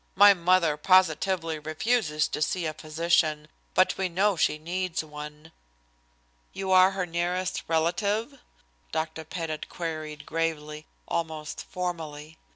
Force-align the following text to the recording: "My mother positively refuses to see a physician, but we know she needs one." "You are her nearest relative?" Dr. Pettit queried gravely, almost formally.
"My 0.15 0.33
mother 0.33 0.77
positively 0.77 1.59
refuses 1.59 2.27
to 2.29 2.41
see 2.41 2.65
a 2.65 2.73
physician, 2.73 3.47
but 3.75 3.99
we 3.99 4.09
know 4.09 4.35
she 4.35 4.57
needs 4.57 5.03
one." 5.03 5.51
"You 6.53 6.71
are 6.71 6.89
her 6.89 7.05
nearest 7.05 7.61
relative?" 7.67 8.39
Dr. 8.91 9.23
Pettit 9.23 9.69
queried 9.69 10.25
gravely, 10.25 10.87
almost 11.07 11.63
formally. 11.63 12.39